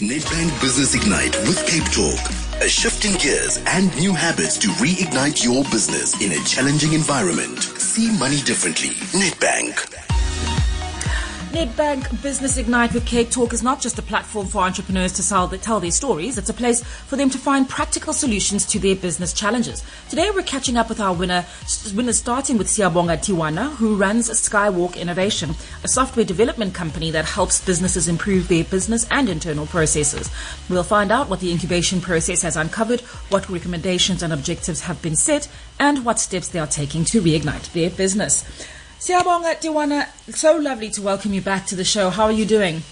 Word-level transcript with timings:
Nedbank 0.00 0.60
Business 0.60 0.94
Ignite 0.94 1.36
with 1.46 1.64
Cape 1.66 1.84
Talk. 1.92 2.18
A 2.60 2.68
shift 2.68 3.04
in 3.04 3.14
gears 3.18 3.60
and 3.66 3.94
new 3.96 4.12
habits 4.12 4.58
to 4.58 4.68
reignite 4.82 5.44
your 5.44 5.62
business 5.64 6.20
in 6.20 6.32
a 6.32 6.44
challenging 6.44 6.94
environment. 6.94 7.60
See 7.60 8.10
money 8.18 8.38
differently. 8.38 8.90
Nedbank. 9.12 10.13
Nedbank 11.54 12.20
Business 12.20 12.56
Ignite 12.56 12.92
with 12.92 13.06
Cape 13.06 13.30
Talk 13.30 13.52
is 13.52 13.62
not 13.62 13.80
just 13.80 13.96
a 13.96 14.02
platform 14.02 14.48
for 14.48 14.62
entrepreneurs 14.62 15.12
to 15.12 15.22
sell, 15.22 15.48
tell 15.48 15.78
their 15.78 15.92
stories, 15.92 16.36
it's 16.36 16.48
a 16.48 16.52
place 16.52 16.82
for 16.82 17.14
them 17.14 17.30
to 17.30 17.38
find 17.38 17.68
practical 17.68 18.12
solutions 18.12 18.66
to 18.66 18.80
their 18.80 18.96
business 18.96 19.32
challenges. 19.32 19.84
Today 20.08 20.32
we're 20.34 20.42
catching 20.42 20.76
up 20.76 20.88
with 20.88 20.98
our 20.98 21.14
winner, 21.14 21.46
winners 21.94 22.18
starting 22.18 22.58
with 22.58 22.66
Siyabonga 22.66 23.18
Tiwana, 23.18 23.70
who 23.76 23.94
runs 23.94 24.28
Skywalk 24.30 24.96
Innovation, 24.96 25.50
a 25.84 25.88
software 25.88 26.24
development 26.24 26.74
company 26.74 27.12
that 27.12 27.24
helps 27.24 27.64
businesses 27.64 28.08
improve 28.08 28.48
their 28.48 28.64
business 28.64 29.06
and 29.12 29.28
internal 29.28 29.66
processes. 29.66 30.32
We'll 30.68 30.82
find 30.82 31.12
out 31.12 31.30
what 31.30 31.38
the 31.38 31.52
incubation 31.52 32.00
process 32.00 32.42
has 32.42 32.56
uncovered, 32.56 33.02
what 33.30 33.48
recommendations 33.48 34.24
and 34.24 34.32
objectives 34.32 34.80
have 34.80 35.00
been 35.02 35.14
set, 35.14 35.46
and 35.78 36.04
what 36.04 36.18
steps 36.18 36.48
they 36.48 36.58
are 36.58 36.66
taking 36.66 37.04
to 37.04 37.22
reignite 37.22 37.72
their 37.74 37.90
business. 37.90 38.44
Siyabonga 39.04 39.60
Tiwana, 39.60 40.08
so 40.34 40.56
lovely 40.56 40.88
to 40.88 41.02
welcome 41.02 41.34
you 41.34 41.42
back 41.42 41.66
to 41.66 41.76
the 41.76 41.84
show. 41.84 42.08
How 42.08 42.24
are 42.24 42.32
you 42.32 42.46
doing? 42.46 42.82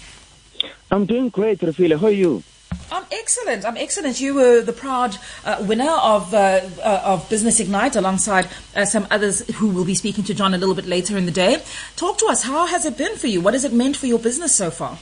I'm 0.91 1.07
doing 1.07 1.29
great, 1.29 1.57
Refilwe. 1.57 1.99
How 1.99 2.05
are 2.05 2.11
you? 2.11 2.43
I'm 2.91 3.03
excellent. 3.11 3.65
I'm 3.65 3.77
excellent. 3.77 4.21
You 4.21 4.35
were 4.35 4.61
the 4.61 4.73
proud 4.73 5.17
uh, 5.43 5.65
winner 5.67 5.89
of 5.89 6.31
uh, 6.31 6.61
uh, 6.83 7.01
of 7.03 7.27
Business 7.31 7.59
Ignite 7.59 7.95
alongside 7.95 8.47
uh, 8.75 8.85
some 8.85 9.07
others 9.09 9.39
who 9.55 9.69
will 9.69 9.85
be 9.85 9.95
speaking 9.95 10.23
to 10.25 10.35
John 10.35 10.53
a 10.53 10.59
little 10.59 10.75
bit 10.75 10.85
later 10.85 11.17
in 11.17 11.25
the 11.25 11.31
day. 11.31 11.63
Talk 11.95 12.19
to 12.19 12.27
us. 12.27 12.43
How 12.43 12.67
has 12.67 12.85
it 12.85 12.95
been 12.95 13.15
for 13.17 13.25
you? 13.25 13.41
What 13.41 13.55
has 13.55 13.63
it 13.63 13.73
meant 13.73 13.97
for 13.97 14.05
your 14.05 14.19
business 14.19 14.53
so 14.53 14.69
far? 14.69 14.99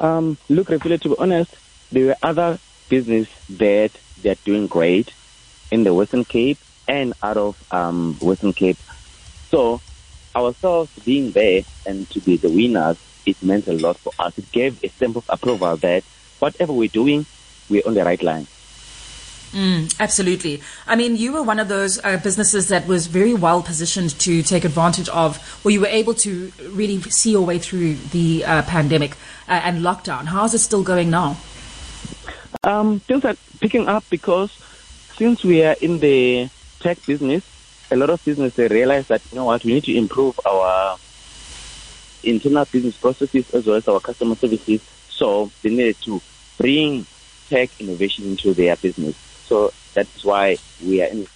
Um, 0.00 0.36
look, 0.50 0.68
Refilwe, 0.68 1.00
to 1.00 1.08
be 1.08 1.16
honest, 1.18 1.56
there 1.90 2.04
were 2.08 2.16
other 2.22 2.58
business 2.90 3.26
that 3.48 3.92
they're 4.20 4.36
doing 4.44 4.66
great 4.66 5.14
in 5.70 5.82
the 5.82 5.94
Western 5.94 6.26
Cape 6.26 6.58
and 6.86 7.14
out 7.22 7.38
of 7.38 7.56
um, 7.72 8.18
Western 8.20 8.52
Cape. 8.52 8.76
So 9.48 9.80
ourselves 10.36 10.90
being 11.04 11.30
there 11.32 11.62
and 11.86 12.08
to 12.10 12.20
be 12.20 12.36
the 12.36 12.50
winners, 12.50 12.98
it 13.26 13.42
meant 13.42 13.66
a 13.68 13.72
lot 13.72 13.96
for 13.96 14.12
us. 14.18 14.36
It 14.38 14.50
gave 14.52 14.82
a 14.84 14.88
stamp 14.88 15.16
of 15.16 15.24
approval 15.28 15.76
that 15.78 16.04
whatever 16.38 16.72
we're 16.72 16.88
doing, 16.88 17.26
we're 17.68 17.82
on 17.86 17.94
the 17.94 18.04
right 18.04 18.22
line. 18.22 18.46
Mm, 19.52 19.94
absolutely. 20.00 20.60
I 20.84 20.96
mean, 20.96 21.16
you 21.16 21.32
were 21.32 21.42
one 21.42 21.60
of 21.60 21.68
those 21.68 22.04
uh, 22.04 22.16
businesses 22.16 22.68
that 22.68 22.88
was 22.88 23.06
very 23.06 23.34
well 23.34 23.62
positioned 23.62 24.18
to 24.20 24.42
take 24.42 24.64
advantage 24.64 25.08
of, 25.10 25.60
or 25.64 25.70
you 25.70 25.80
were 25.80 25.86
able 25.86 26.14
to 26.14 26.52
really 26.70 27.00
see 27.02 27.30
your 27.30 27.46
way 27.46 27.60
through 27.60 27.94
the 27.94 28.44
uh, 28.44 28.62
pandemic 28.62 29.12
uh, 29.48 29.60
and 29.62 29.82
lockdown. 29.82 30.24
How 30.26 30.44
is 30.44 30.54
it 30.54 30.58
still 30.58 30.82
going 30.82 31.08
now? 31.08 31.36
Um, 32.64 32.98
things 32.98 33.24
are 33.24 33.36
picking 33.60 33.88
up 33.88 34.04
because 34.10 34.50
since 35.16 35.44
we 35.44 35.62
are 35.62 35.76
in 35.80 36.00
the 36.00 36.48
tech 36.80 36.98
business, 37.06 37.44
a 37.94 37.96
lot 37.96 38.10
of 38.10 38.24
businesses 38.24 38.56
they 38.56 38.66
realize 38.66 39.06
that 39.08 39.22
you 39.30 39.38
know 39.38 39.44
what 39.44 39.64
we 39.64 39.74
need 39.74 39.84
to 39.84 39.96
improve 39.96 40.34
our 40.44 40.98
internal 42.24 42.64
business 42.64 42.96
processes 42.96 43.44
as 43.52 43.66
well 43.66 43.76
as 43.76 43.86
our 43.86 44.00
customer 44.00 44.34
services. 44.34 44.80
So 45.10 45.52
they 45.62 45.70
needed 45.70 45.96
to 46.06 46.20
bring 46.58 47.06
tech 47.48 47.70
innovation 47.78 48.24
into 48.24 48.52
their 48.52 48.76
business. 48.76 49.14
So 49.46 49.72
that's 49.94 50.24
why 50.24 50.58
we 50.84 51.02
are 51.02 51.06
in 51.06 51.28